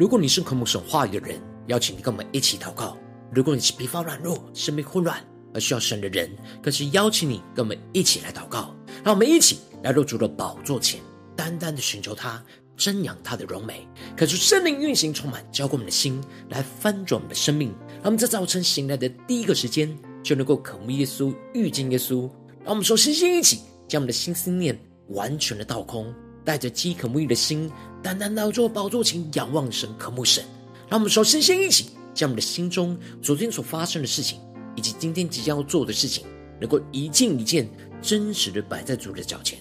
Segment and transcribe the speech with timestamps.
[0.00, 2.96] 如果你是渴慕神话语的人，邀请你跟我们一起祷告；
[3.30, 5.22] 如果你是疲乏软弱、生命混乱
[5.52, 8.74] 而需要神的人，更是邀请你跟我们一起来祷告。
[9.04, 10.98] 让我们一起来入主的宝座前，
[11.36, 12.42] 单单的寻求他，
[12.78, 13.86] 瞻仰他的荣美，
[14.16, 17.68] 可是圣灵运行充满，浇灌我们的心，来翻转我们的生命。
[17.96, 22.20] 让我们在早晨醒来的第一个时间，就能够渴慕耶稣、遇见耶稣。
[22.64, 26.10] 让我们说，星星一起将我们的心思念完全的倒空，
[26.42, 27.70] 带着饥渴沐浴的心，
[28.02, 30.44] 单单来到宝座前仰望神、渴慕神。
[30.88, 34.38] 让我们首先先一起将我们的心中昨天所发生的事情，
[34.74, 36.24] 以及今天即将要做的事情，
[36.60, 37.68] 能够一件一件
[38.02, 39.58] 真实的摆在主的脚前。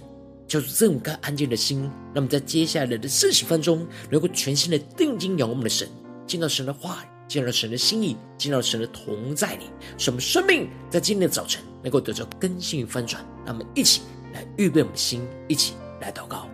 [0.47, 5.87] 叫做这种该安静的心，让我们在接下来的四十分钟，能够全心的定睛仰望我们的神，
[6.25, 13.23] 见到神的话语，见到神的心意，见到神的同在里，使我们生命在今天的早晨能够得到更新与翻转。
[13.45, 14.01] 让我们一起
[14.33, 16.49] 来预备我们的心，一起来祷告。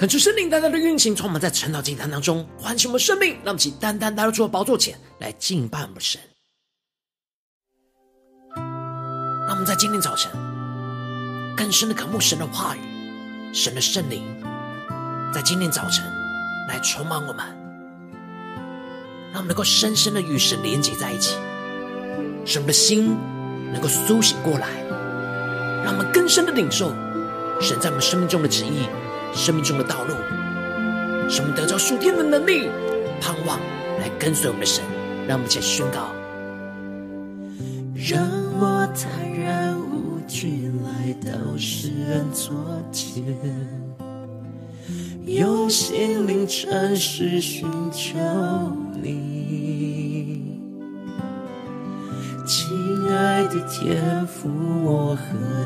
[0.00, 6.18] 恳求圣灵单单的运行，充满在晨祷祭坛当中，唤醒我们生命，让我们起单单来到主的宝座前来敬拜我们神。
[9.46, 10.32] 让我们在今天早晨
[11.54, 12.80] 更深的渴慕神的话语，
[13.52, 14.22] 神的圣灵
[15.34, 16.02] 在今天早晨
[16.66, 17.44] 来充满我们，
[19.34, 21.36] 让我们能够深深的与神连接在一起，
[22.46, 23.18] 使我们的心
[23.70, 24.66] 能够苏醒过来，
[25.84, 26.88] 让我们更深的领受
[27.60, 28.86] 神在我们生命中的旨意。
[29.32, 30.14] 生命中的道路，
[31.28, 32.68] 使我们得着属天的能力、
[33.20, 33.58] 盼望，
[33.98, 34.82] 来跟随我们的神。
[35.28, 36.08] 让我们一起宣告：
[37.94, 38.26] 让
[38.58, 42.52] 我坦然无惧来到施恩座
[42.90, 43.22] 前，
[45.26, 48.18] 用心灵诚实寻求
[49.00, 50.60] 你。
[52.46, 52.68] 亲
[53.08, 54.48] 爱的天父，
[54.84, 55.22] 我何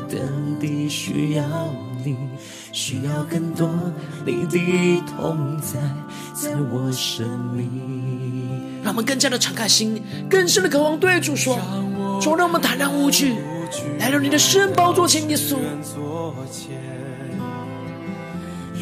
[0.07, 1.43] 等地需要
[2.03, 2.15] 你。
[2.75, 3.69] 需要更多
[4.25, 5.79] 你的同在，
[6.33, 7.25] 在我生
[7.55, 7.71] 命。
[8.83, 11.57] 让我们更加的敞开心，更深的渴望对主说：
[12.21, 13.33] 主，让我们坦然无惧，
[13.97, 15.55] 来到你的施恩宝座前，耶稣。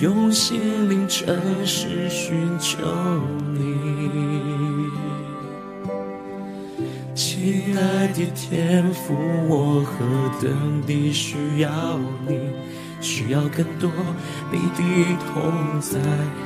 [0.02, 2.80] 用心灵诚实寻求
[3.54, 4.90] 你，
[7.14, 9.14] 亲爱的天父，
[9.48, 10.04] 我何
[10.42, 11.70] 等地需要
[12.28, 12.40] 你。
[13.04, 13.92] 需要更多
[14.50, 14.82] 你的
[15.20, 16.00] 同在，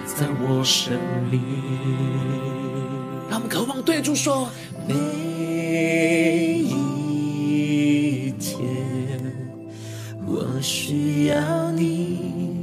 [0.05, 0.97] 在我生
[1.29, 1.39] 命。
[3.29, 4.49] 让我们渴望对主说：
[4.87, 4.95] 每
[6.63, 8.57] 一天，
[10.25, 12.57] 我需要你，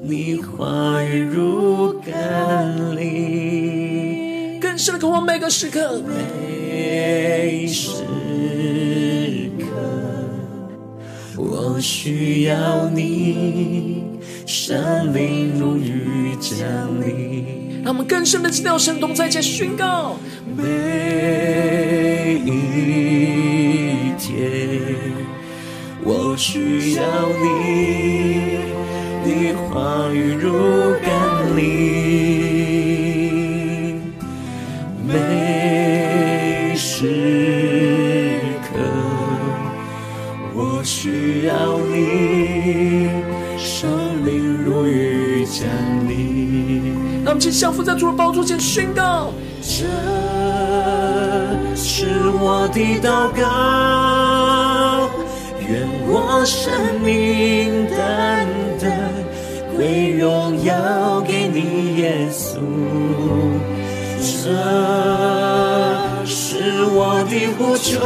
[0.00, 4.58] 你话语如甘霖。
[4.60, 7.90] 更深的渴望每个时刻，每时。
[11.40, 14.02] 我需要你，
[14.46, 16.60] 圣灵如雨降
[17.00, 17.80] 临。
[17.82, 20.16] 让我们更深的知道神同在，且宣告。
[20.54, 20.64] 每
[48.30, 49.84] 宝座前宣告：这
[51.74, 52.06] 是
[52.38, 53.42] 我的祷告，
[55.58, 58.46] 愿我生命单
[58.80, 59.10] 单
[59.74, 62.60] 归荣耀给你，耶稣。
[64.20, 64.54] 这
[66.24, 67.98] 是我的呼求。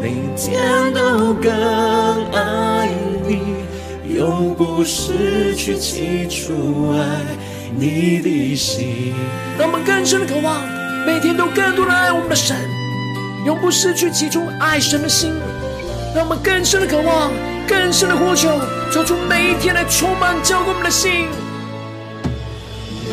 [0.00, 1.52] 每天都更
[2.32, 2.88] 爱
[3.28, 3.40] 你，
[4.16, 7.35] 永不失去起初爱
[7.78, 9.14] 你的心。
[9.58, 10.62] 让我们更深的渴望，
[11.06, 12.56] 每天都更多的爱我们的神，
[13.44, 15.32] 永不失去起初爱神的心。
[16.14, 17.30] 让我们更深的渴望，
[17.68, 18.58] 更深的呼求，
[18.92, 21.26] 求主每一天来充满浇灌我们的心。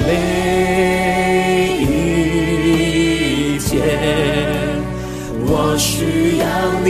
[0.06, 3.80] 每一天，
[5.46, 6.46] 我需要
[6.84, 6.90] 你，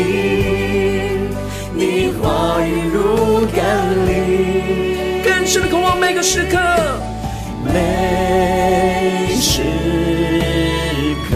[1.73, 3.63] 你话语如甘
[4.07, 6.57] 霖，更深的渴望每个时刻，
[7.65, 9.61] 每时
[11.29, 11.31] 刻，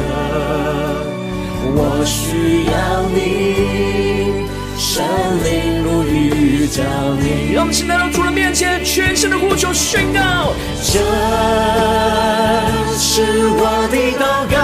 [1.75, 2.75] 我需要
[3.13, 3.17] 你，
[4.77, 5.03] 圣
[5.43, 5.45] 灵
[5.83, 6.81] 如雨浇
[7.19, 7.53] 你。
[7.53, 10.53] 让我们先来到主的面前，全身的呼求宣告，
[10.83, 10.99] 这
[12.97, 14.56] 是我的祷告，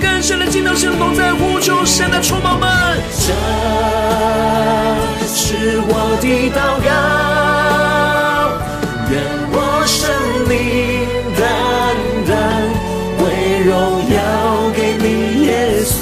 [0.00, 2.68] 更深的进到神的同在，呼求神的充满们。
[3.18, 3.32] 这
[5.26, 6.90] 是我的祷告，
[9.10, 9.12] 愿
[9.52, 9.56] 我
[9.86, 10.00] 生
[10.48, 10.52] 命
[11.38, 11.40] 单
[12.26, 12.32] 单
[13.18, 13.20] 归
[13.64, 13.70] 荣
[14.10, 14.16] 耀
[14.74, 15.06] 给你，
[15.46, 15.48] 耶
[15.84, 15.96] 稣。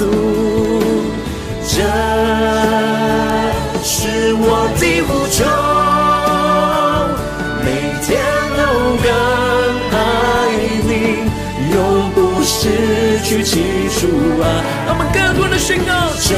[1.69, 1.75] 这
[3.83, 4.45] 是我
[4.79, 5.37] 的呼求，
[7.63, 7.67] 每
[8.05, 8.07] 天
[8.57, 8.61] 都
[9.03, 9.05] 更
[9.91, 9.95] 爱
[10.87, 10.91] 你，
[11.73, 11.75] 永
[12.15, 12.55] 不失
[13.23, 13.43] 去
[13.99, 14.07] 主
[14.41, 14.45] 啊。
[14.85, 15.91] 让我们更多的宣告，
[16.21, 16.29] 这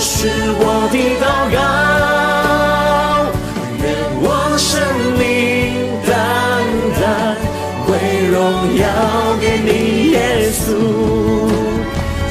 [0.00, 0.28] 是
[0.60, 0.62] 我
[0.92, 1.56] 的祷告，
[3.82, 3.84] 愿
[4.20, 4.26] 我
[4.56, 4.70] 生
[5.18, 5.20] 命
[6.06, 6.10] 单
[6.98, 7.02] 单
[7.86, 7.88] 归
[8.30, 8.34] 荣
[8.76, 8.82] 耀
[9.40, 10.16] 给你，耶
[10.52, 10.62] 稣。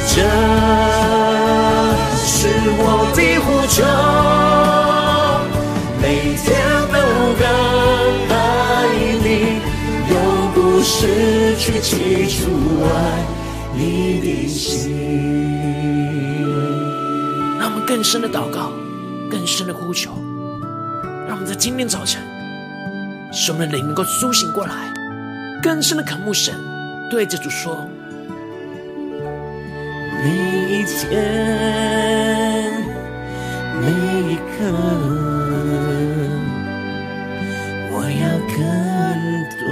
[0.09, 0.15] 这
[2.25, 2.35] 是
[2.79, 2.81] 我
[3.15, 3.77] 的呼求，
[10.99, 12.49] 失去起初
[12.83, 13.23] 爱
[13.75, 14.97] 你的心。
[17.59, 18.71] 让我们更深的祷告，
[19.29, 20.09] 更深的呼求，
[21.27, 22.19] 让我们在今天早晨，
[23.31, 24.91] 使我们的灵能够苏醒过来，
[25.61, 26.55] 更深的渴慕神，
[27.11, 27.87] 对着主说。
[30.23, 30.31] 每
[30.79, 31.13] 一天，
[33.83, 33.91] 每
[34.33, 34.65] 一刻，
[37.91, 38.57] 我要更
[39.59, 39.67] 多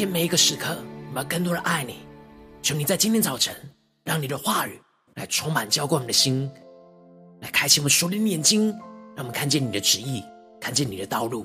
[0.00, 0.78] 天每一个时刻，
[1.10, 1.96] 我们更多的爱你。
[2.62, 3.54] 求你在今天早晨，
[4.02, 4.80] 让你的话语
[5.16, 6.50] 来充满浇灌我们的心，
[7.40, 8.70] 来开启我们属灵的眼睛，
[9.14, 10.24] 让我们看见你的旨意，
[10.58, 11.44] 看见你的道路。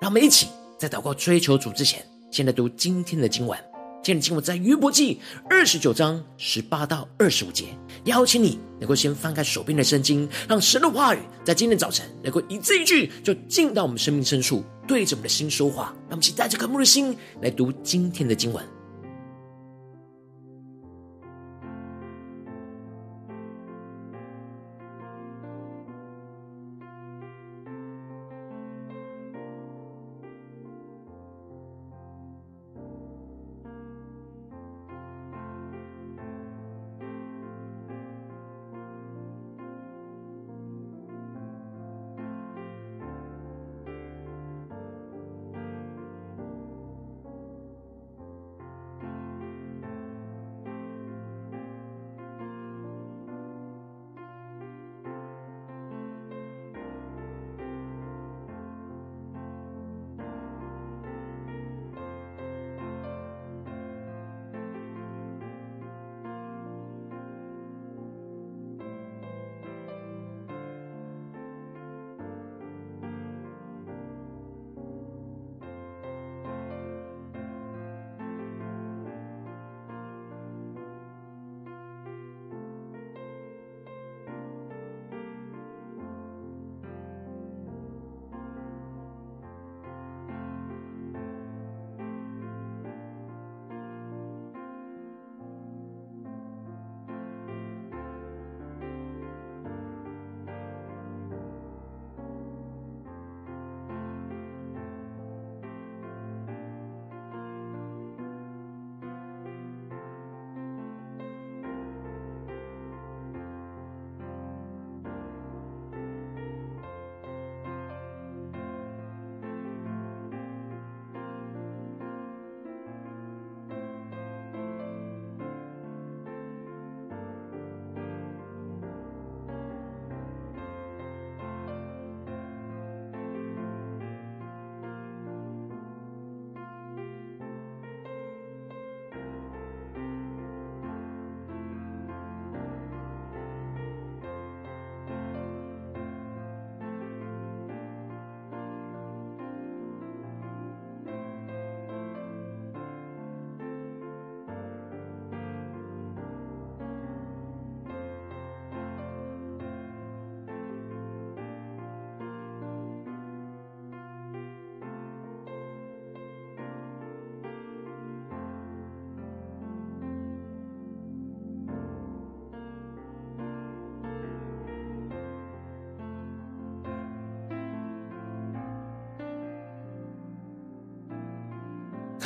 [0.00, 0.46] 让我们一起。
[0.78, 3.58] 在祷告追求主之前，现在读今天的今晚。
[4.00, 5.20] 今天的经文在约伯记
[5.50, 7.76] 二十九章十八到二十五节。
[8.08, 15.94] 邀请你能够先翻开手边的圣经，让神的话语在今天早晨能够一字一句就进到我们生命深处，对着我们的心说话。
[16.08, 18.77] 让我们期带着渴慕的心来读今天的经文。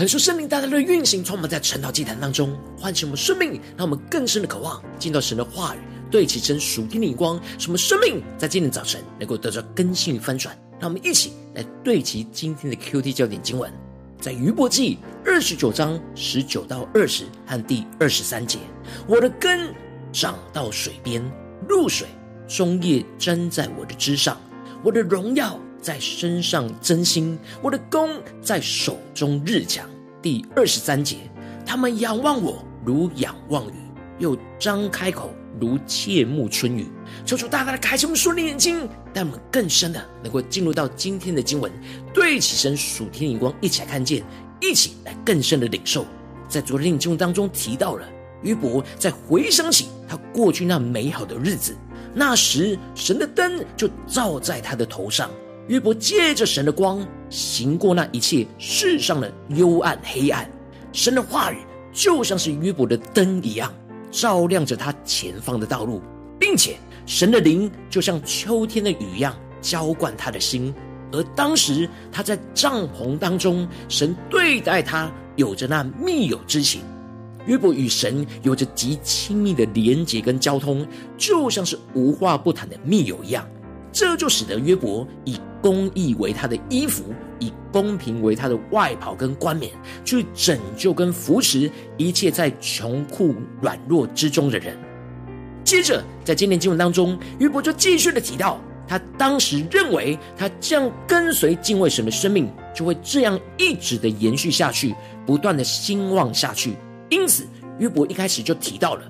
[0.02, 5.78] 恳求圣灵大大的运行，充满在晨祷祭坛当中，唤醒我们生命，让我们更深的渴望进到神的话语，
[6.10, 10.58] 对齐神属天的眼光，使我们生命在今天早晨能够得到更新与翻转。
[10.80, 13.72] 让我们一起来对齐今天的 QT 焦点经文，
[14.20, 18.58] 在余伯记二十九章十九到二十和第二十三节，
[19.06, 19.72] 我的根
[20.12, 21.22] 长到水边，
[21.68, 22.08] 露水
[22.48, 24.36] 终夜沾在我的枝上，
[24.82, 25.56] 我的荣耀。
[25.80, 28.08] 在身上增新，我的弓
[28.40, 29.84] 在手中日强。
[30.22, 31.16] 第二十三节，
[31.66, 33.74] 他们仰望我如仰望雨，
[34.20, 36.86] 又张开口如切慕春雨。
[37.26, 41.70] 求主大大的开启我们属灵眼睛，带我们更深的能够进入到今天的经文，
[42.14, 44.22] 对起神属天的眼光，一起来看见，
[44.60, 46.06] 一起来更深的领受。
[46.48, 48.06] 在昨天的经文当中提到了
[48.42, 51.76] 约伯在回想起他过去那美好的日子，
[52.14, 55.28] 那时神的灯就照在他的头上。
[55.66, 60.46] 约伯借着神的光行过那一切世上的幽暗黑暗，
[60.92, 61.56] 神的话语
[61.90, 63.72] 就像是约伯的灯一样，
[64.10, 66.02] 照亮着他前方的道路，
[66.38, 70.74] 并且神的灵就像秋天的雨一样浇灌他的心。
[71.10, 76.82] 而当时他在帐篷当中，神对待他有着那密友之情，
[77.46, 80.86] 约伯与神有着极亲密的连结跟交通，
[81.16, 83.46] 就像是无话不谈的密友一样。
[83.92, 87.04] 这就使得约伯以公义为他的衣服，
[87.38, 89.70] 以公平为他的外袍跟冠冕，
[90.04, 94.76] 去拯救跟扶持一切在穷苦软弱之中的人。
[95.62, 104.94] 接着，在今天经文当中，约伯就继续的提到，他当时认为他这样跟随敬畏神的生命，就会这样一直的延续下去，
[105.24, 106.74] 不断的兴旺下去。
[107.10, 107.46] 因此，
[107.78, 109.02] 约伯一开始就提到了：“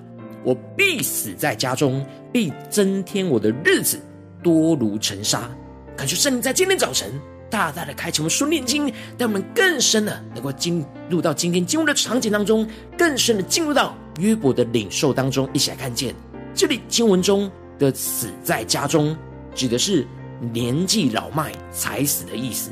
[0.44, 3.98] 我必死在家中，必增添我的日子。”
[4.42, 5.48] 多如尘沙，
[5.96, 7.12] 感谢圣灵在今天早晨
[7.48, 16.14] 大大的开启我们属灵眼睛，让我们更深的能够进入到今天经文的场景当中，更深的进入到约伯的领受当中，一起来看见
[16.54, 19.16] 这里经文中的“死在家中”
[19.54, 20.06] 指的是
[20.52, 22.70] 年纪老迈才死的意思。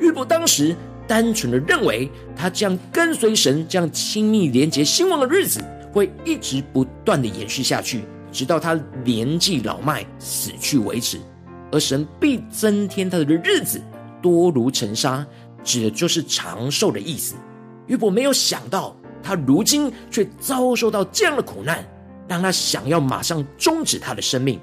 [0.00, 0.74] 约伯当时
[1.06, 5.60] 单纯的认为，他这样跟随神、这样亲密连接兴旺的日子，
[5.92, 8.04] 会一直不断的延续下去。
[8.34, 8.74] 直到他
[9.04, 11.20] 年纪老迈死去为止，
[11.70, 13.80] 而神必增添他的日子
[14.20, 15.24] 多如尘沙，
[15.62, 17.36] 指的就是长寿的意思。
[17.86, 21.86] 约伯没有想到，他如今却遭受到这样的苦难，
[22.26, 24.60] 让他想要马上终止他的生命。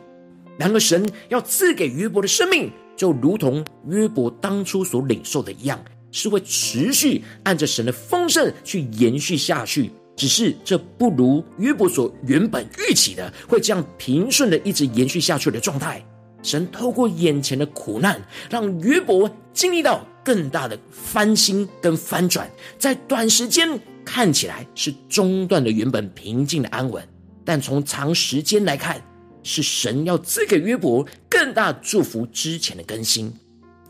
[0.57, 5.79] 然而，神要赐给约伯的生命，就如同约伯当初所领受的一样，
[6.11, 9.91] 是会持续按着神的丰盛去延续下去。
[10.21, 15.99] 只是这不如约伯所原本预期的，会这样平顺的一直延续下去的状态。
[16.43, 22.47] 神透过眼前的苦难，让约伯经历到更大的翻新跟翻转，
[22.77, 23.67] 在短时间
[24.05, 27.03] 看起来是中断了原本平静的安稳，
[27.43, 29.03] 但从长时间来看，
[29.41, 33.33] 是神要赐给约伯更大祝福之前的更新。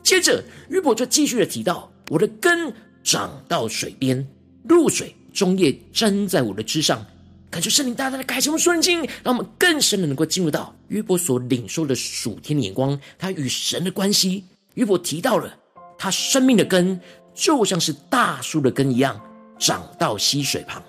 [0.01, 2.73] 接着约伯就继续的提到：“我的根
[3.03, 4.25] 长到水边，
[4.69, 7.05] 露水。”终夜沾在我的枝上，
[7.50, 14.43] 感谢圣灵大大的开启我们属灵经，让我们更深的能够进入到约伯所领受的属天的眼光，他与神的关系。
[14.75, 15.53] 约伯提到了
[15.97, 17.00] 他生命的根，
[17.33, 19.19] 就像是大树的根一样，
[19.59, 20.81] 长到溪水旁。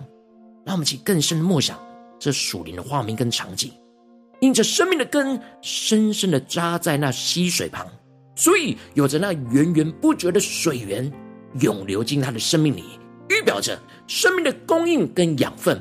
[0.64, 1.76] 让我们去更深的默想
[2.20, 3.72] 这属灵的画面跟场景，
[4.40, 7.84] 因着生命的根深深的扎在那溪水旁，
[8.36, 11.12] 所以有着那源源不绝的水源
[11.58, 12.84] 涌流进他的生命里。
[13.32, 15.80] 预表着生命的供应跟养分。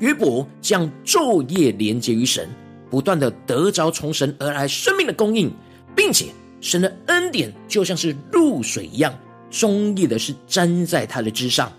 [0.00, 2.48] 约伯将昼夜连接于神，
[2.90, 5.52] 不断的得着从神而来生命的供应，
[5.94, 6.26] 并且
[6.60, 9.16] 神的恩典就像是露水一样，
[9.50, 11.72] 终夜的是粘在他的枝上。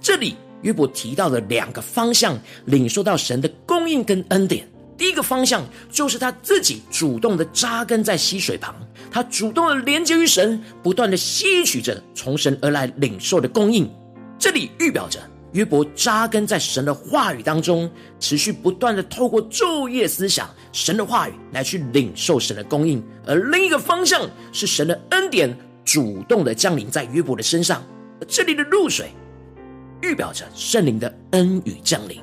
[0.00, 4.69] 这里约伯提到了两个方向，领受到神的供应跟恩典。
[5.00, 8.74] 第一个方向就是他自己主动的扎根在溪水旁，
[9.10, 13.90] 他主动的连接于神，不断的吸取着从神而来领受的供应。
[14.38, 15.18] 这里预表着
[15.52, 23.02] 约伯扎根在神的话语当中，持续不断的透过昼夜思想神的话语来去领受神的供应。
[23.26, 27.82] 而另一个方向是神的恩典主动的降临在约伯的身上，
[28.20, 29.12] 而这里的露水
[30.02, 32.20] 预表着圣灵的恩雨降临。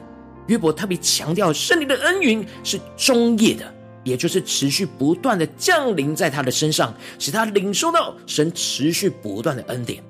[0.48, 3.74] 约伯特别强调，圣灵的恩云是终夜的，
[4.04, 10.04] 也就是持续不断的降临在他的身上，使他领受到神持续不断的恩典。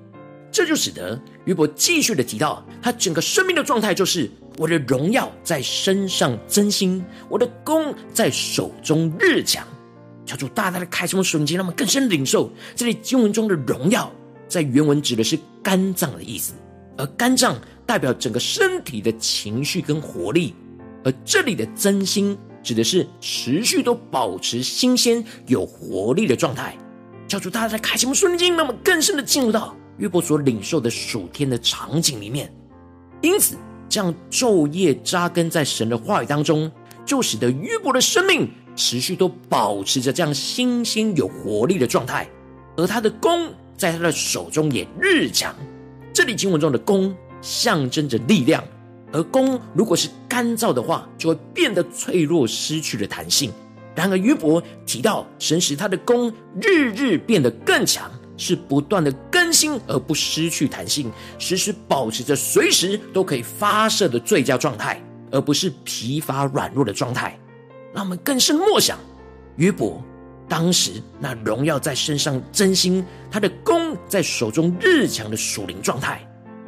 [0.51, 9.65] 这就使得约伯继续的提到，他整个生命的状态就是：我的荣耀在身上增新，我的弓在手中日强。
[10.25, 14.11] 求主大大的开什么瞬间，让我们更深领受这里经文中的荣耀，
[14.47, 16.53] 在原文指的是肝脏的意思，
[16.97, 17.55] 而肝脏
[17.87, 20.53] 代表整个身体的情绪跟活力，
[21.03, 26.77] 而这里的真心指的是持续都保持新鲜有活力的状态。
[27.27, 32.53] 教主，大家在开启我们顺经，那么更深的进入到约伯所领受的属天的场景里面。
[33.21, 33.55] 因此，
[33.87, 36.69] 这样昼夜扎根在神的话语当中，
[37.05, 42.29] 就使得约伯的生命持续都保持着这样新鲜有活力的状态，
[42.75, 45.55] 而他的弓在他的手中也日强。
[46.13, 48.63] 这里经文中的弓象征着力量，
[49.11, 53.51] 而弓如果是干燥的话，就会变得脆弱，失去了弹性。
[53.95, 65.01] 然而，约伯提到神使他的弓日日变得更强，是不断的更新而不失去弹性，时时保持着随时都可以发射的最佳状态，
[65.31, 67.35] 而不是疲乏软弱的状态。
[67.91, 68.99] 让我们更深默想，
[69.55, 69.99] 约伯
[70.47, 76.21] 当时那荣耀在身上真心，他的弓在手中日强的属灵状态。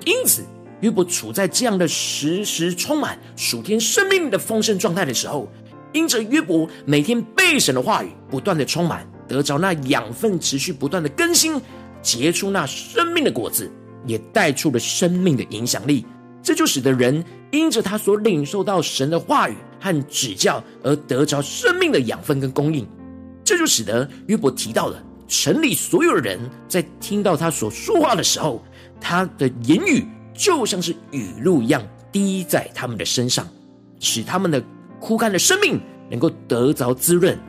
[0.06, 0.43] 因此，
[0.82, 5.52] 约伯处在这样的时时充满属天生命的丰盛状态的时候。
[5.92, 11.60] 因着约伯每天被神的话语不断的充满，得着那养分，持续不断的更新，
[12.00, 13.68] 结出那生命的果子，
[14.06, 16.06] 也带出了生命的影响力。
[16.44, 22.88] 这就使得人因着他所领受到神的话语和指教，而得着生命的养分跟供应。
[23.44, 28.63] 这就使得约伯提到了城里所有人在听到他所说话的时候，
[29.02, 30.06] 他的言语
[30.39, 33.45] 就像是雨露一样滴在他们的身上，
[33.99, 34.63] 使他们的。
[35.02, 35.80] 枯干的生命
[36.12, 37.39] 能够得着滋润，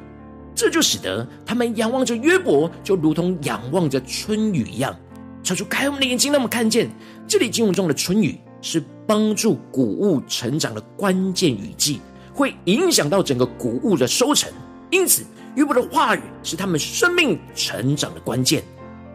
[0.55, 4.97] 这就使得他们仰望着约伯，就如同仰望着春雨一样。
[5.43, 6.89] 超出开我们的眼睛，让我们看见
[7.27, 12.01] 这里经文中的春雨是帮助谷物成长的关键雨季，
[12.33, 14.49] 会影响到整个谷物的收成。
[14.89, 15.25] 因此，
[15.57, 18.63] 约伯的话语是他们生命成长的关键，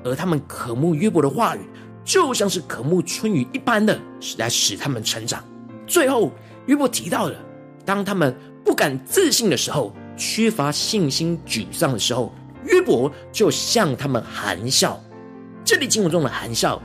[0.03, 1.61] 而他们渴慕约伯的话语，
[2.05, 3.99] 就像是渴慕春雨一般的，
[4.37, 5.43] 来使他们成长。
[5.87, 6.31] 最后，
[6.67, 7.35] 约伯提到了。
[7.83, 14.99] 当他们不敢自信的时候，缺乏信心、沮丧的时候，约伯就向他们含笑。
[15.63, 16.81] 这里经文中的含笑，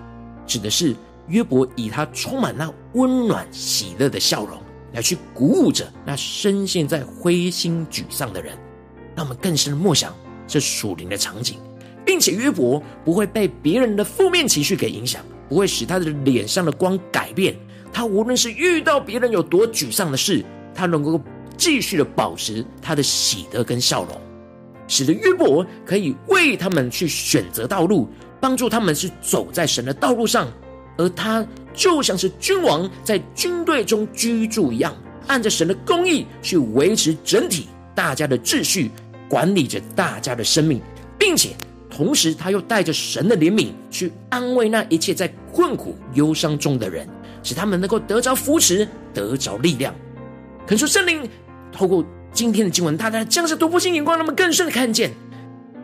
[0.47, 0.97] 指的是
[1.29, 4.59] 约伯以他充满那温暖、喜乐的笑容，
[4.93, 8.57] 来去鼓舞着那深陷在灰心沮丧的人。
[9.15, 10.15] 让我们更深的默想
[10.47, 11.59] 这属灵的场景，
[12.11, 17.55] 并且约伯不会被别人的负面情绪给影响，不会使他的脸上的光改变。
[17.93, 20.45] 他无论是遇到别人有多沮丧的事，
[20.75, 21.21] 他能够
[21.57, 24.21] 继续的保持他的喜乐跟笑容，
[24.89, 28.09] 使得约伯可以为他们去选择道路，
[28.41, 30.53] 帮助他们是走在神的道路上，
[30.99, 34.93] 而他就像是君王在军队中居住一样，
[35.29, 38.91] 按着神的公义去维持整体大家的秩序，
[39.29, 40.81] 管理着大家的生命，
[41.17, 41.51] 并且
[41.91, 47.07] 同时他又带着神的怜悯去安慰那一切在困苦忧伤中的人，
[47.43, 49.95] 使他们能够得着扶持，得着力量。
[50.67, 51.29] 恳求圣灵
[51.73, 55.11] 透过今天的经文，大家将是突破性眼光，那么更深的看见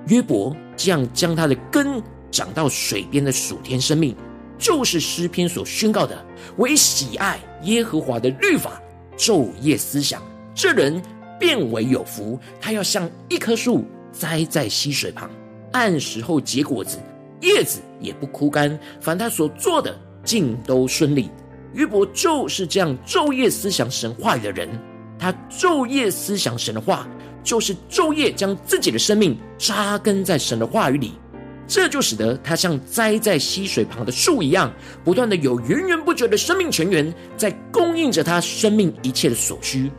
[0.06, 4.14] 约伯这样将他的根长到水边的属天生命，
[4.56, 6.24] 就是诗篇所宣告的：
[6.58, 8.80] 为喜爱耶和华的律法，
[9.18, 10.22] 昼夜思想，
[10.54, 11.02] 这人
[11.40, 12.38] 便为有福。
[12.60, 15.28] 他要像一棵树栽在溪水旁，
[15.72, 16.98] 按时候结果子，
[17.40, 18.78] 叶子也不枯干。
[19.00, 21.30] 凡他所做的，尽都顺利。
[21.74, 24.68] 约伯就是这样昼夜思想神话语的人，
[25.18, 27.06] 他昼夜思想神的话，
[27.42, 31.12] 就是昼夜将自己的生命扎根在神的话语里，
[31.66, 34.72] 这就使得他像栽在溪水旁的树一样，
[35.04, 39.90] 不断的有源源不绝的生命泉源在供应着他生命一切的所需，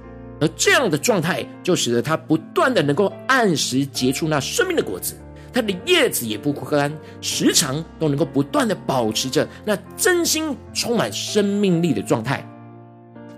[0.41, 5.13] 而这样的状态就使得他不断的能够按时结出那生命的果子。
[5.57, 12.47] 它的叶子也不枯干，时常都能够不断的保持着那真心充满生命力的状态，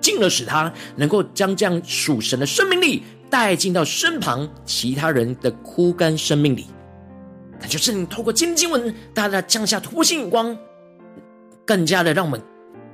[0.01, 6.65] 进而使它能够将这样属神的生命力带进到身旁其他人的枯干生命里。
[7.57, 10.57] 感谢圣灵透过今天经文，大大降下突破性眼光，
[11.65, 12.41] 更加的让我们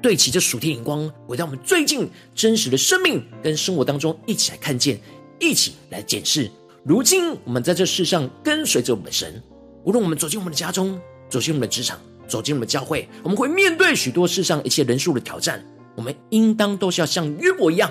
[0.03, 4.99] 对齐这属天眼光，回到我们最近真实的生命跟生活当中，一起来看见，
[5.39, 6.51] 一起来检视。
[6.87, 9.41] 如今，我们在这世上跟随着我们的神，
[9.85, 15.65] 无论我们走进我们的家中，走进我们的职场，走进我们的教会，我们会面对许多世上一切人数的挑战。
[15.95, 17.89] 我们应当都是要像约伯一样，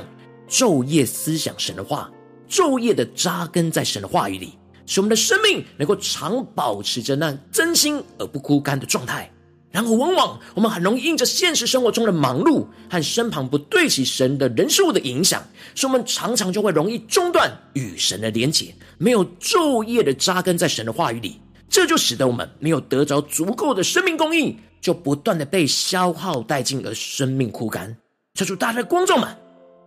[0.48, 2.08] 昼夜思想神的话，
[2.48, 9.28] 昼夜的扎根在神的话语里，使我们的生命能够常保持着那真心而不枯干的状态。
[9.74, 15.42] 然而，往往我们很容易因着现实生活中的忙碌和身旁不对齐神的人事物的影响，
[15.74, 27.96] 所以我们常常就会容易中断与神的连结，没有昼夜的扎根在神的话语里，这就使得我们没有得着足够的生命供应，就不断的被消耗殆尽，而生命枯干。
[28.34, 29.28] 求主大家的观众们，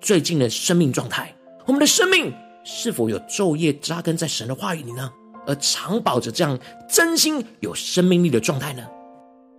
[0.01, 1.33] 最近的生命状态，
[1.65, 2.33] 我们的生命
[2.65, 5.09] 是否有昼夜扎根在神的话语里呢？
[5.47, 8.83] 而常保着这样真心有生命力的状态呢？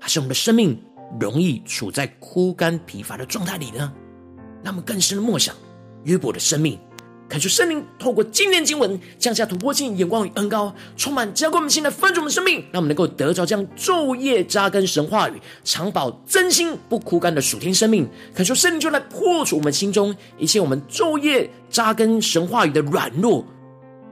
[0.00, 0.80] 还是我们的生命
[1.20, 3.92] 容易处在枯干疲乏的状态里呢？
[4.62, 5.54] 那么更深的默想
[6.04, 6.78] 约伯的生命。
[7.28, 18.08] 恳求圣灵透过今天经文降下突破性眼光与恩膏，充满浇灌我们心来翻转我们生命，让我们能够得着这样昼夜扎根神话语、常保真心不枯干的属天生命。
[18.34, 23.44] 恳求圣灵就来破除我们心中一切我们昼夜扎根神话语的软弱。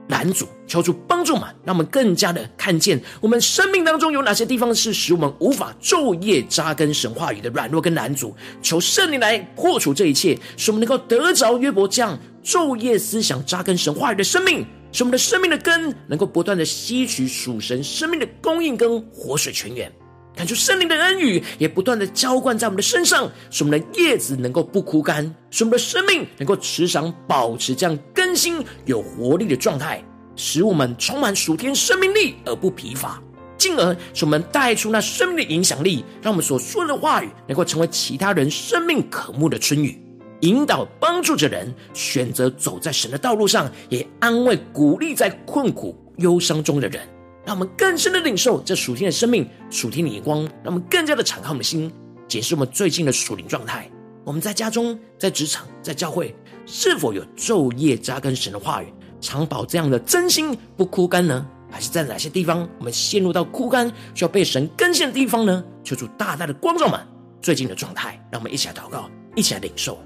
[0.09, 8.33] 拦阻，求主帮助嘛，让我们更加的看见我们生命当中有哪些地方是使我们无法昼夜扎根神话语的软弱跟拦阻。
[8.61, 19.91] 求圣灵来破除这一切，使我们能够得着约伯这样昼夜思想扎根神话语的生命，使我们的生命的根能够不断的吸取属神生命的供应跟活水泉源。
[20.37, 29.99] 感受圣灵的恩雨，也不断的浇灌在我们的身上，使我们的叶子能够不枯干，使我们的生命能够时常保持这样更新有活力的状态，
[30.35, 33.19] 使我们充满属天生命力而不疲乏，
[33.57, 39.99] 进而使我们带出那生命的影响力，让我们所说的话语能够成为其他人生命渴慕的春雨，
[40.41, 47.01] 引导帮助着人选择走在神的道路上，也安慰鼓励在困苦忧伤中的人。
[47.47, 51.89] 让我们更深的领受这属天的生命、属天的眼光，让我们更加的敞开我们的心，
[52.27, 53.89] 检视我们最近的属灵状态。
[54.25, 61.47] 我们在家中、在职场、在教会，是否有昼夜扎根神的话语，常保这样的真心不枯干呢？
[61.71, 65.63] 还是在哪些地方我们陷入到枯干，需要被神更新的地方呢？
[65.85, 66.99] 求主大大的光照们
[67.41, 69.97] 最近的状态，让我们一起来祷告，一起来领受。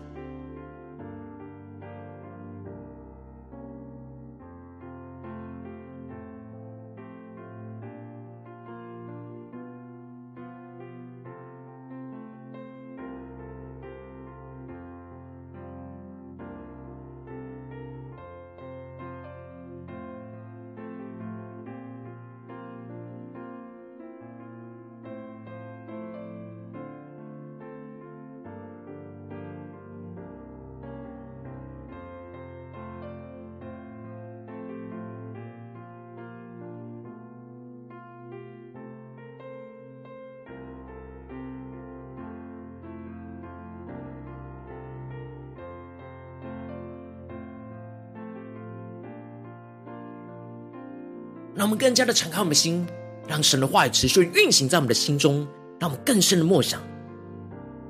[51.54, 52.88] 让我们更加的敞开我们的心，
[53.28, 55.48] 让神的话语持续运行在我们的心中，
[55.80, 56.82] 让我们更深的默想，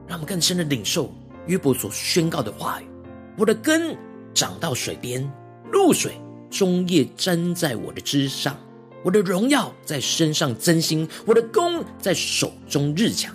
[0.08, 1.14] 让我们更深的领受
[1.46, 2.86] 约伯所宣告的话语。
[3.38, 3.96] 我的根
[4.34, 5.32] 长到水边，
[5.72, 6.20] 露水
[6.50, 8.58] 终夜沾在我的枝上，
[9.04, 13.34] 我的荣耀在身上增新，我的弓在手中日强。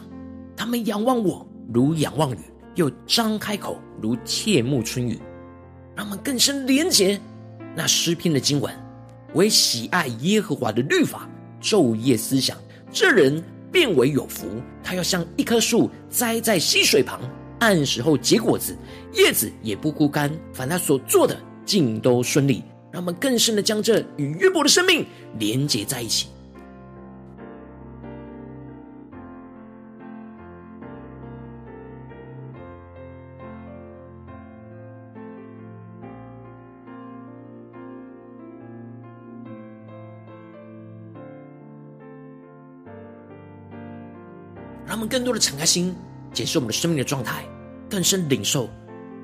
[0.56, 2.38] 他们仰望我如仰望雨，
[2.74, 5.20] 又张开口如切慕春雨。
[5.94, 7.18] 让我们更深连结
[7.74, 8.85] 那诗篇的经文。
[9.36, 11.28] 为喜爱耶和华的律法，
[11.60, 12.56] 昼夜思想，
[12.90, 14.46] 这人变为有福。
[14.82, 17.20] 他要像一棵树栽在溪水旁，
[17.60, 18.74] 按时候结果子，
[19.12, 20.32] 叶子也不枯干。
[20.54, 22.64] 凡他所做的，尽都顺利。
[22.90, 25.04] 让我们更深的将这与约伯的生命
[25.38, 26.28] 连接在一起。
[44.96, 45.94] 我们更多的敞开心，
[46.32, 47.44] 检视我们的生命的状态，
[47.86, 48.66] 更深领受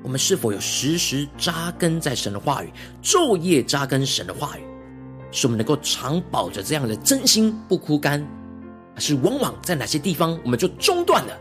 [0.03, 4.61] 我们是否有时时扎根在神的话语，昼夜扎根神的话语，
[5.31, 8.23] 使我们能够常保着这样的真心不枯干，
[8.93, 11.35] 还是往往在哪些地方我们就中断了，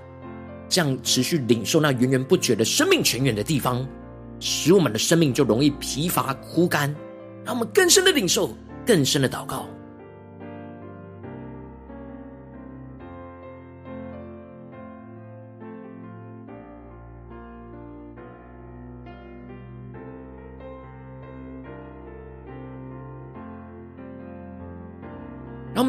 [0.67, 3.87] 这样持续领受那源源不绝的生命泉源的地方，
[4.41, 6.91] 使我们的生命就容易疲乏枯干。
[7.45, 9.69] 让我们更深的领受，更深的祷告。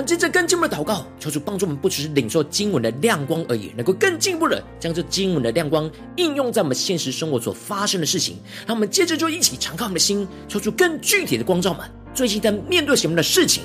[0.03, 8.37] 们接着更进一步的祷告，求主帮助我们，不只是领受经文的亮光而已，能够更进一步的将这经文的亮光应用在我们现实生活所发生的事情。
[8.67, 11.89] 让我们接着就一起敞开我们的心，求出更具体的光照们。
[12.13, 13.63] 最近在面对什么样的事情？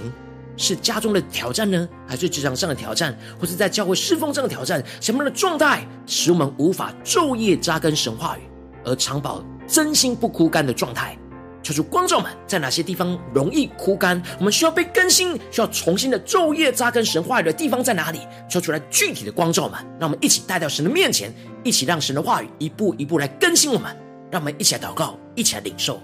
[0.57, 4.83] 是家中的挑战呢，还是职场上的挑战，或是在教会侍奉上的挑战？
[5.01, 8.43] 什么样的状态使我们无法昼夜扎根神话语，
[8.85, 11.19] 而常保真心不枯干的状态？
[11.63, 14.23] 求主光照们，在哪些地方容易枯干？
[14.39, 18.21] 我们需要被更新，需要重新的昼夜扎根神话语的地方在哪里？
[18.49, 23.95] 求出来具体的光照们，让我们一起带到神的面前，一起让神的话语一步一步来更新我们。
[24.31, 26.01] 让我们一起来祷告，一起来领受。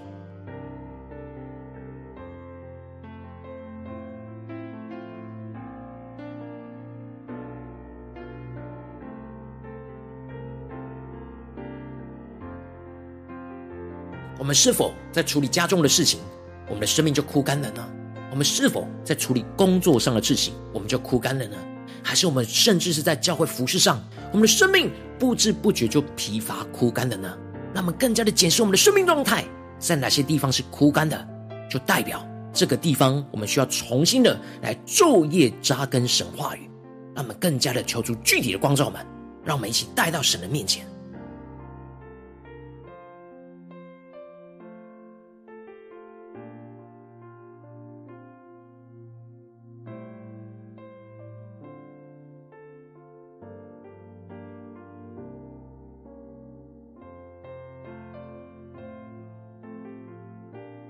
[14.45, 16.21] 我们是否在处理家中的事情，
[16.67, 17.83] 我们的生命就枯干了呢？
[18.31, 21.57] 我们是否在处理工作上的事情，我们就枯干了呢？
[22.03, 27.35] 还是我们甚至是在教会服事上，我们的生命不知不觉就疲乏枯干了呢？
[27.73, 29.47] 那么更加的检视我们的生命状态，
[29.79, 31.27] 在哪些地方是枯干的，
[31.71, 36.69] 就代表这个地方我们需要重新的来昼夜扎根神话语。
[37.15, 39.01] 那么更加的求出具体的光照们，
[39.43, 40.87] 让我们一起带到神的面前。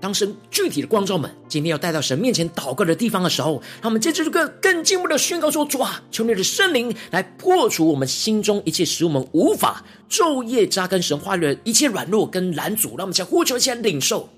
[0.05, 14.29] 当神具体的光照们，今天要带到神面前祷告的地方的时候，他们接着这个更进一步的宣告说：主啊，求你的圣灵来破除我们心中一切使我们无法昼夜扎根神话语的一切软弱跟拦阻，让我们先呼求，先领受。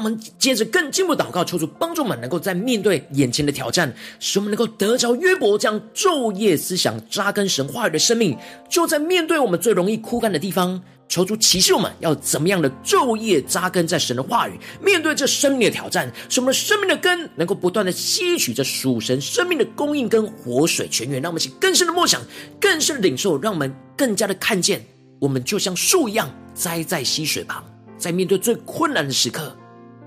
[0.00, 8.34] 我们接着更进一步祷告，求主帮助我们，能够在面对眼前的挑战，使我们能够得着约伯这样昼夜思想、扎根神话语的生命。
[8.66, 14.58] 就在面对我们最容易枯干的地方，求主启示我们要怎么样的昼夜扎根在神的话语。
[14.82, 21.20] 面对这生命的挑战，使我们的生命的根能够不断的吸取着属神生命的供应跟活水泉源。
[21.20, 22.22] 让我们去更深的默想，
[22.58, 24.82] 更深的领受，让我们更加的看见，
[25.20, 27.62] 我们就像树一样栽在溪水旁，
[27.98, 29.54] 在面对最困难的时刻。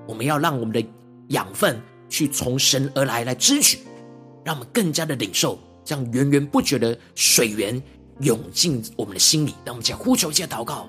[0.05, 0.85] 我们要让我们的
[1.29, 3.79] 养分去从神而来，来支取，
[4.43, 7.81] 让我们更加的领受这样源源不绝的水源
[8.19, 9.55] 涌进我们的心里。
[9.65, 10.87] 让我们再呼求，一下祷告，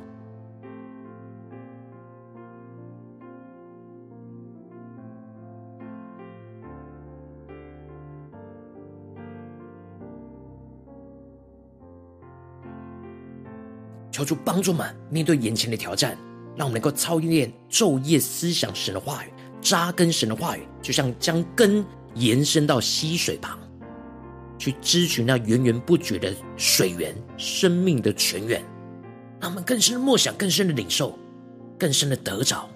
[14.11, 16.17] 求主帮助们面对眼前的挑战。
[16.57, 23.59] 让我们能够操练昼夜思想神的话语，扎根神的话语，就像将根延伸到溪水旁，
[24.59, 28.63] 去支取那源源不绝的水源，生命的泉源。
[29.41, 31.19] 让我们更深的默想，更深的领受，
[31.79, 32.71] 更深的得着。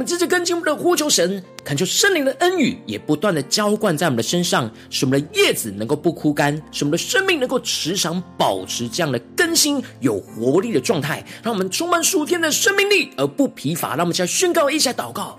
[0.00, 13.90] 们接着更进我们的呼求神，恳求圣灵的恩雨也不断的浇灌在我们的身上，使我们的叶子能够不枯干，使我们的生命能够时常保持这样的更新、有活力的状态，让我们充满属天的生命力而不疲乏。
[13.90, 15.38] 让我们再宣告一下祷告。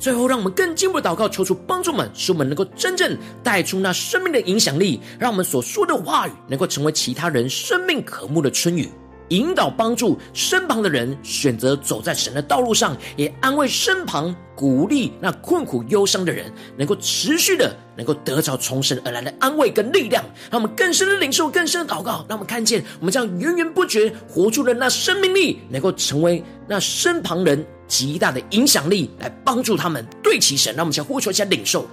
[0.00, 8.88] 最后，让我们更进一步祷告，求出帮助们，使我们能够真正带出那生命的影响力，让我们所说的话语能够成为其他人生命渴慕的春雨，
[9.30, 27.66] 引导帮助身旁的人选择走在神的道路上，也安慰身旁鼓励那困苦忧伤的人，能够持续的能够得着从神而来的安慰跟力量，让我们更深的领受，更深的祷告，让我们看见我们这样源源不绝活出的那生命力，能够成为那身旁人。
[27.90, 30.72] 极大的影响力，来帮助他们对齐神。
[30.76, 31.84] 让我们先呼求一下领受。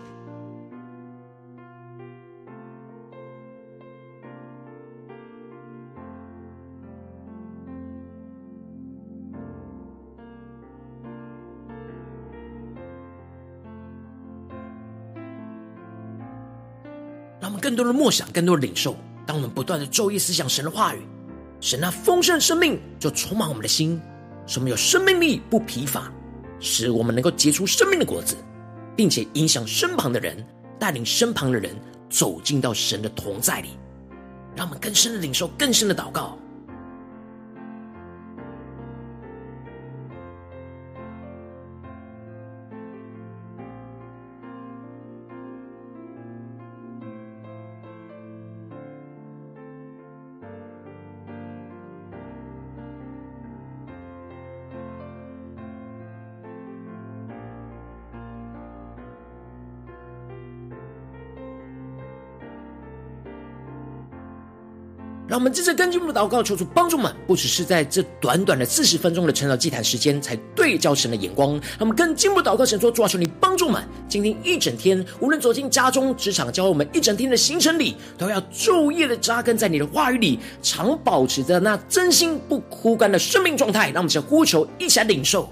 [17.47, 18.93] 让我们更多的默想，更多的领受。
[19.25, 21.01] 当我们不断的昼夜思想神的话语，
[21.62, 24.01] 神那丰盛的生命就充满我们的心，
[24.45, 26.12] 使我们有生命力不疲乏，
[26.60, 28.36] 使我们能够结出生命的果子，
[28.97, 30.45] 并且影响身旁的人，
[30.77, 31.73] 带领身旁的人
[32.10, 33.69] 走进到神的同在里，
[34.53, 36.38] 让我们更深的领受，更深的祷告。
[65.38, 71.52] 让我们接着跟进我们的祷告，求主帮助们，不只是在这短短的四十分钟的晨祷祭坛时间，才对焦神的眼光。
[71.52, 83.91] 让我们更进步祷告，神说：主啊，求你帮助们，今天一整天，无论走进家中、职场，教我们一整天的行程里，都要昼夜的扎根在你的话语里，常保持着那真心不枯干的生命状态。
[83.91, 85.47] 让我们先呼求，一起来领受。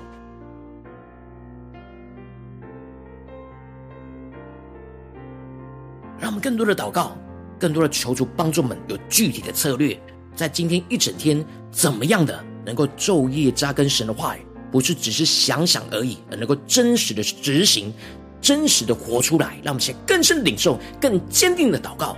[6.19, 7.15] 让我们更多的祷告。
[7.59, 9.99] 更多的求助帮助们有具体的策略，
[10.35, 17.93] 在今天一整天怎么样的能够昼夜扎根神的话语，不是只是想想而已，而能够真实的执行，
[18.41, 22.17] 真实的活出来，让我们先更深领受，更坚定的祷告。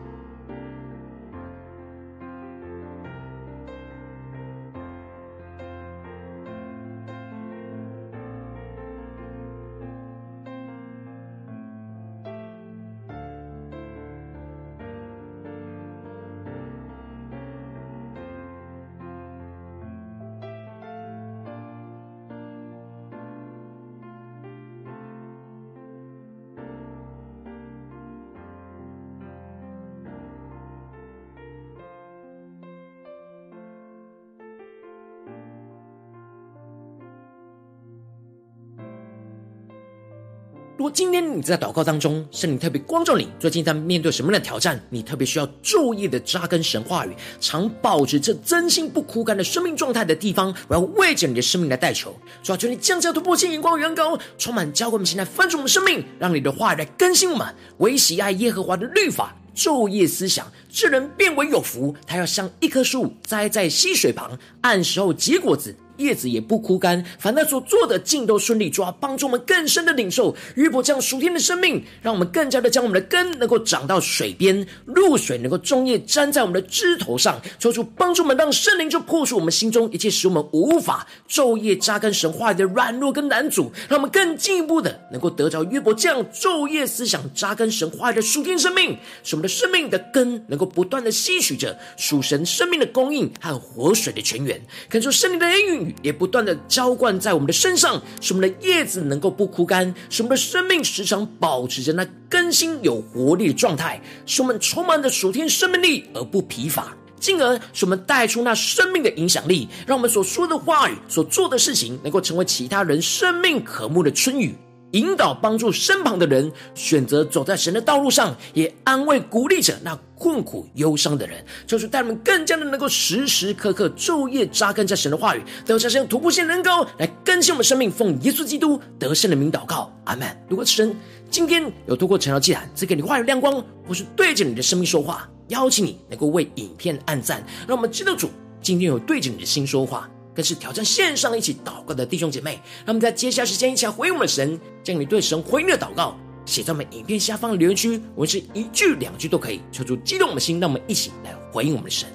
[40.81, 44.83] 如果今天你在祷告当中，圣灵特别光照你，最近在面对什么样的挑战？
[44.89, 52.11] 你特别需要昼夜的扎根神话语，常保持这真心不枯干的生命状态的地方，我要为着你的生命来代求。
[52.41, 57.47] 主啊，求你降下突破性眼光远高，充满教会们现在翻转我们生命，让你的话语来更新我们。
[57.77, 61.95] 唯喜爱耶和华的律法，昼夜思想，这人变为有福。
[62.07, 65.75] 他要像一棵树栽在溪水旁，按时候结果子。
[66.01, 68.69] 叶子也不枯干，凡他所做的尽都顺利。
[68.69, 77.41] 主啊，帮助我们更深的领受约伯这样属天的生命，让我们更加的将我们的根能够长到水边，露水能够终夜沾在我们的枝头上。
[77.59, 114.55] 求主帮助我们，让圣灵就破除我们心中一切使我们无法昼夜扎根神话语的软弱跟难阻，让我们更进一步的能够得着约伯这样昼夜思想扎根神话语的属天生命，使我们的生命的根能够不断的吸取着属神生命的供应和活水的泉源，恳求圣灵的恩也不断的浇灌在我们的身上，使我们的叶子能够不枯干，使我们的生命时常保持着那更新有活力的状态，使我们充满着属天生命力而不疲乏，进而使我们带出那生命的影响力，让我们所说的话语、所做的事情，能够成为其他人生命渴慕的春雨。
[114.91, 127.91] 引导帮助身旁的人选择走在神的道路上，也安慰鼓励着那困苦忧伤的人，就是带他们更加的能够时时刻刻昼夜扎根在神的话语，都要像突破性能高来更新我们生命。
[127.91, 130.27] 奉耶稣基督得胜的名祷告，阿门。
[130.47, 130.95] 如果神
[131.29, 138.29] 今天有透过晨祷祭坛赐给你话语亮光，或是对着你的生命说话，邀请你能够为影片按赞，让我们知道主
[138.61, 140.09] 今天有对着你的心说话。
[140.33, 152.07] 更是挑战线上一起祷告的弟兄姐妹，那么在接下来时间一起来回应我们的神，将你对神回应的祷告写在我们影片下方的留言区，文是一句两句都可以，求主激动的心，让我们一起来回应我们的神。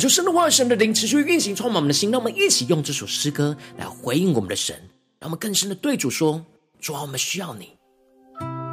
[0.00, 2.10] 求神的话、神的灵持续运行，充满我们的心。
[2.10, 4.74] 让我们一起用这首诗歌来回应我们的神，
[5.18, 6.42] 让我们更深的对主说：
[6.80, 7.76] 主啊，我们需要你。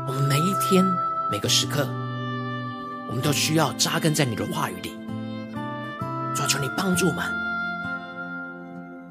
[0.07, 0.85] 我们每一天、
[1.29, 1.85] 每个时刻，
[3.09, 4.91] 我们都需要扎根在你的话语里。
[6.33, 7.25] 主啊，求你帮助我们。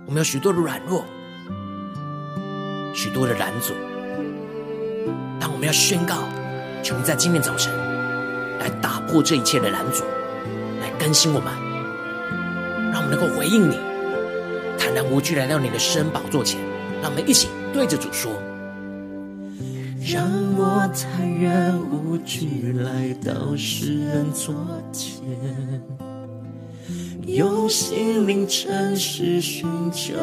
[0.07, 1.05] 我们有许多的软弱，
[2.95, 3.75] 许多的拦阻，
[5.39, 6.23] 但我们要宣告：
[6.83, 7.77] 求你在今天早晨
[8.59, 10.03] 来打破这一切的拦阻，
[10.81, 11.66] 来更新我们。
[12.97, 13.77] 让我们能够回应你，
[14.79, 16.59] 坦然无惧来到你的圣宝座前。
[17.03, 18.33] 让我们一起对着主说：
[20.01, 20.25] 让
[20.57, 24.55] 我坦然无惧来到世人座
[24.95, 25.21] 前，
[27.27, 30.15] 用心灵诚实寻求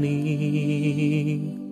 [0.00, 1.63] 你。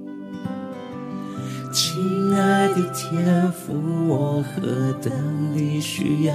[2.34, 3.74] 爱的天父，
[4.08, 5.12] 我何等
[5.54, 6.34] 地需要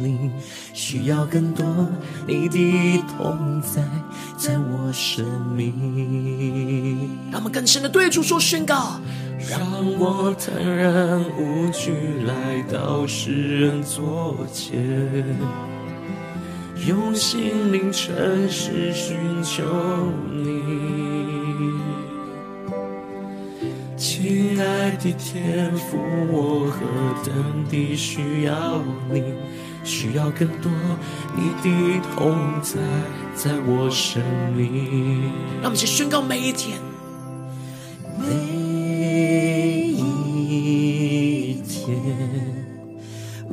[0.00, 0.30] 你，
[0.72, 1.64] 需要更多
[2.26, 3.82] 你的同在，
[4.36, 5.24] 在我生
[5.56, 7.10] 命。
[7.30, 9.00] 让我们更深的对主说宣告，
[9.50, 9.60] 让
[9.98, 11.92] 我坦然无惧
[12.26, 15.24] 来到世人座前，
[16.86, 18.14] 用心灵诚
[18.48, 19.62] 实寻求
[20.32, 21.41] 你。
[24.22, 25.98] 亲爱的天父，
[26.30, 26.78] 我何
[27.24, 27.34] 等
[27.68, 28.80] 地需要
[29.12, 29.20] 你，
[29.82, 30.70] 需要更多
[31.34, 31.68] 你的
[32.14, 32.78] 同在，
[33.34, 34.22] 在我生
[34.56, 35.24] 命。
[35.60, 36.78] 让我们去宣告每一天，
[38.16, 38.28] 每
[39.90, 41.92] 一天，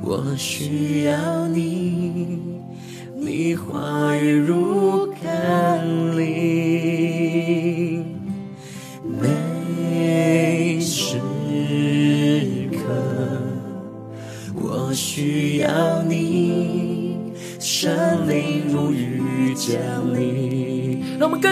[0.04, 2.38] 我需要你，
[3.18, 4.59] 你话语如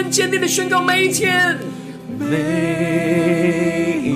[0.08, 1.54] 更坚定的宣告每一天，
[2.18, 2.38] 每
[4.02, 4.14] 一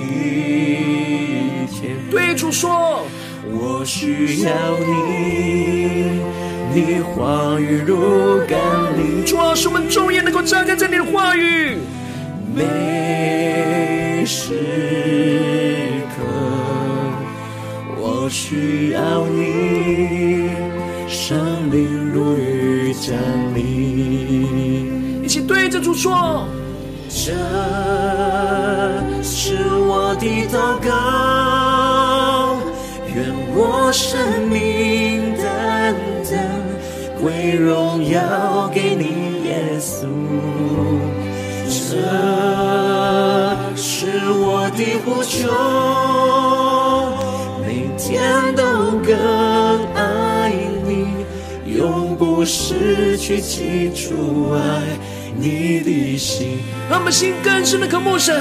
[1.67, 1.95] 天。
[2.09, 3.05] 对主说，
[3.51, 6.19] 我需要你，
[6.73, 8.57] 你话语如甘
[8.97, 9.23] 霖。
[9.23, 11.77] 主啊，使我们昼夜能够扎根在你的话语，
[12.55, 14.55] 每时
[16.09, 16.23] 刻。
[17.99, 20.49] 我需要你，
[21.07, 23.15] 生命如雨降
[23.53, 23.72] 临。
[25.93, 26.45] 说，
[27.09, 27.31] 这
[29.21, 30.89] 是我的祷告，
[33.13, 33.15] 愿
[33.55, 35.95] 我生命单
[36.29, 36.33] 单
[37.21, 40.07] 归荣耀给你，耶稣。
[41.69, 41.71] 这
[43.75, 45.49] 是我的呼求。
[47.61, 48.63] 每天都
[49.05, 49.13] 更
[49.93, 50.51] 爱
[50.85, 50.91] 你，
[51.77, 54.59] 永不失去起初爱
[55.35, 56.59] 你的心。
[56.89, 58.35] 让我们心更深的渴慕神，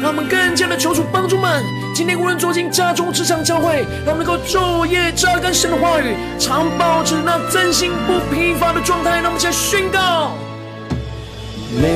[0.00, 1.62] 让我们更加的求主帮助们。
[1.94, 9.20] 今天无论走进家中、职场、教会，让我们能够昼夜扎根神的话语，常保持那真心不疲乏的状态。
[9.20, 10.32] 让我们先宣告：
[11.82, 11.88] 每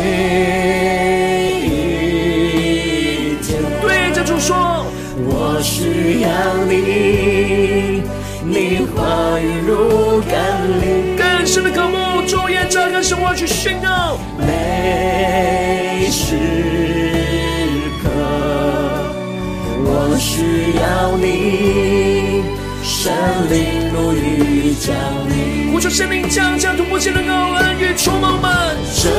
[1.64, 4.84] 一天，对着主说。
[5.24, 6.28] 我需要
[6.66, 8.02] 你，
[8.42, 10.34] 你话语如甘
[10.80, 11.96] 霖，更深的渴慕，
[12.72, 14.16] 昼夜扎根神话去宣告。
[14.38, 16.38] 每时
[18.02, 18.08] 刻，
[19.84, 22.42] 我需要你，
[22.82, 23.12] 神
[23.50, 24.96] 灵如雨降
[25.28, 25.70] 临。
[25.70, 28.76] 呼求神灵降下突破性的高恩与充满们。
[28.94, 29.10] 这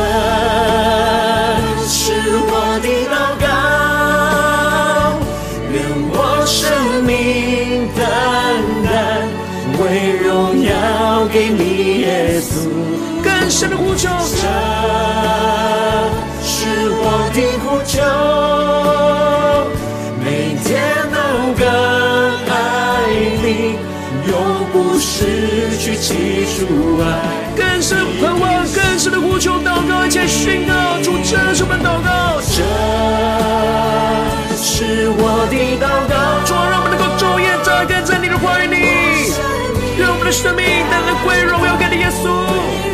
[1.87, 2.11] 是
[2.47, 2.72] 我
[13.63, 14.43] 更深的呼求，这
[16.43, 17.95] 是我的呼求，
[20.19, 20.27] 每
[20.65, 20.83] 天
[21.13, 21.17] 都
[21.57, 21.63] 更
[22.51, 22.53] 爱
[23.41, 23.47] 你，
[24.27, 24.31] 永
[24.73, 27.05] 不失去起初爱。
[27.55, 32.41] 更深盼望，更深的呼求，祷告，一切宣告，主这是我们祷告。
[32.41, 32.59] 这
[34.57, 36.13] 是我的祷告，
[36.45, 38.75] 主让我们能够昼夜扎根在你的怀里，
[39.97, 42.92] 让我们的生命单单归荣耀给你，耶稣。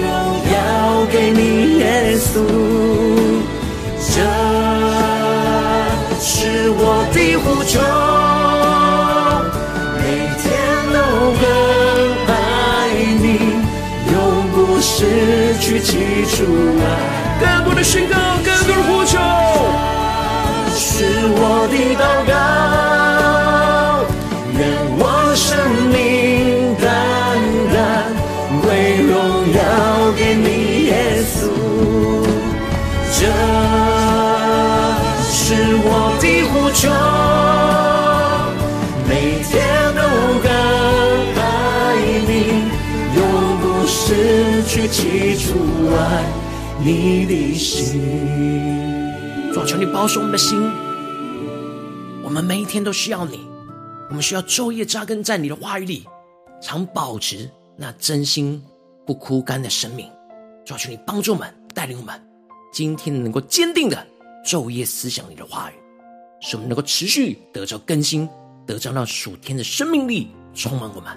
[1.00, 2.44] 要给你耶稣，
[3.98, 4.20] 这
[6.20, 6.84] 是我
[7.14, 7.80] 的呼求，
[9.96, 10.04] 每
[10.42, 10.46] 天
[10.92, 10.98] 都
[11.40, 11.44] 更
[12.28, 12.30] 爱
[13.22, 13.26] 你，
[14.12, 14.14] 永
[14.52, 15.90] 不失去起
[16.28, 16.44] 初
[16.82, 16.84] 爱。
[17.40, 19.18] 更多的宣告，更多的呼求。
[20.76, 22.34] 是我的祷告，
[46.82, 48.00] 你的心。
[49.54, 50.62] 主啊，求你保守我们的心，
[52.24, 53.42] 我们每一天都需要你，
[54.10, 56.08] 我们需要昼夜扎根在你的话语里，
[56.62, 58.64] 常保持那真心
[59.06, 60.10] 不枯干的生命。
[60.66, 62.18] 主啊，求你帮助我们，带领我们。
[62.72, 64.08] 今天能够坚定的
[64.46, 65.74] 昼夜思想你的话语，
[66.40, 68.30] 使我们能够持续得着更新，
[68.66, 71.12] 得着那属天的生命力充满我们。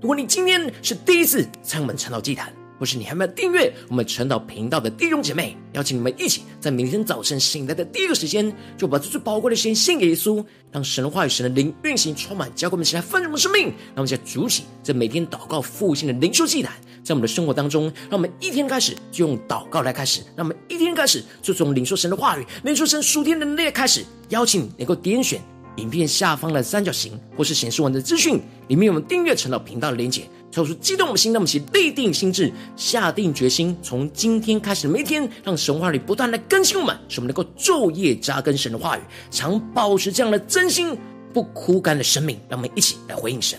[0.00, 2.50] 如果你今天是第一次参与我们晨祷祭坛，
[2.80, 13.66] 或是你还没有订阅我们晨祷频道的弟兄姐妹，邀请你们一起在明天早晨醒来的第一个时间，就把这最宝贵的时间献给耶稣，让神的话语、神的灵运行充满，教给我们起来丰盛的生命。
[13.66, 16.72] 让我们在主起这每天祷告复兴的灵修祭坛。
[17.04, 24.04] 在我们的生活当中，让我们一天开始就用祷告来开始，让我们一天开始就从领受神的话语、领受神属天的能力开始。
[24.30, 25.40] 邀请你能够点选
[25.76, 40.96] 影片下方的三角形，或是显示完的资讯里面有我们订阅晨祷频道的连结，抽出激动的心，让我们一起立定心志，下定决心，从今天开始每一天，让神话语不断的更新我们，使我们能够昼夜扎根神的话语，常保持这样的真心
[41.32, 42.36] 不枯干的生命。
[42.48, 43.58] 让我们一起来回应神。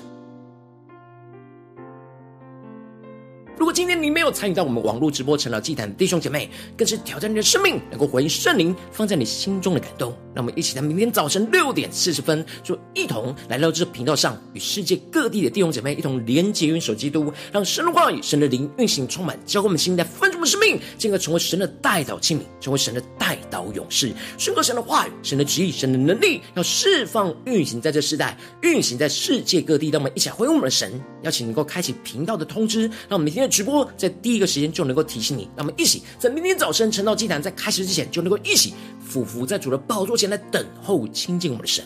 [3.58, 10.14] 如果今天你没有参与到我们网络直播晨祷祭坛的弟兄姐妹，更是挑战你的生命，能够回应圣灵放在你心中的感动。
[10.34, 29.92] 让我们一起在明天早晨六点四十分，就一同来到这个频道上，与世界各地的弟兄姐妹一同连结、元首基督，让神的话语、神的灵运行充满，教会我们新的丰盛的生命，进而成为神的代祷器皿，成为神的代祷勇士，宣告神的话语、神的旨意、神的能力，要释放运行在这世代，运行在世界各地。
[29.92, 33.52] 让我们一起回应我们的神，邀请能够开启频道的通知，让我们每天的。
[33.52, 38.74] 直播在第一个时间就能够提醒你，让我们一起在明天早晨晨祷祭坛在开始之前就能够一起
[39.12, 41.84] 俯伏在主的宝座前来等候亲近我们的神。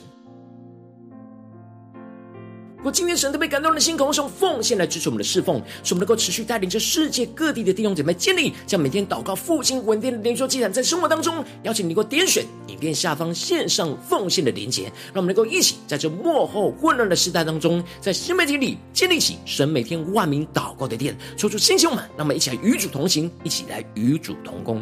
[2.77, 24.79] 如果今天神特别感动的心，渴望用奉献来支持我们的侍奉，使我们能够持续带领着世界各地的弟兄姐妹建立，将每天祷告复兴稳定的灵修祭坛，在生活当中，邀请你能够点选影片下方线上奉献的连结，让我们能够一起在这幕后混乱的时代当中，在新媒体里建立起神每天万名祷告的殿，抽出星球们，让我们一起来与主同行，一起来与主同工。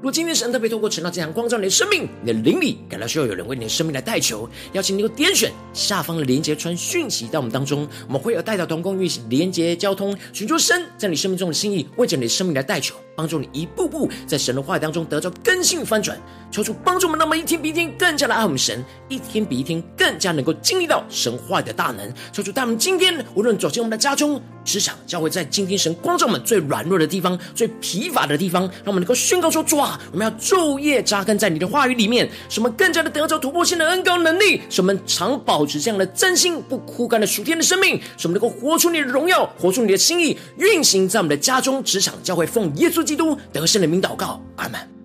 [0.00, 12.94] 若今天神特别透过晨祷这样光照你的生命，你的灵里感到需要有人为你的生命来代求，邀请你够点选下方的连接传讯息到我们当中，我们会有带到同工运行连接交通，寻求神在你生命中的心意，为着你的生命来代求。
[13.18, 16.16] 帮助你一步步在神的话语当中得到更新翻转，
[16.52, 22.14] 求主帮助我们，那么一天比一天更加的爱我们神，一天比一天更加能够经历到神话语的大能。
[22.32, 44.97] 求主带我们今天无论走进我们的家中、职场、教会，在今天神光照我们最软弱的地方、最疲乏的地方，让我们能够宣告说：主啊，我们要昼夜扎根在你的话语里面，使我们更加的得着突破性的恩膏能力，使我们常保持这样的真心不枯干的属天的生命，使我们能够活出你的荣耀，活出你的心意，运行在我们的家中、职场、教会，奉耶稣基督得胜的名祷告，阿门。